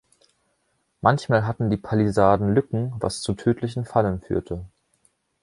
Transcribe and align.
Manchmal 1.01 1.45
hatten 1.45 1.69
die 1.69 1.77
Palisaden 1.77 2.55
Lücken, 2.55 2.91
was 2.97 3.21
zu 3.21 3.35
tödlichen 3.35 3.85
Fallen 3.85 4.19
führte. 4.19 4.65